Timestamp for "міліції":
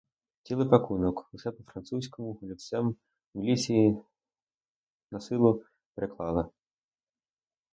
3.39-4.01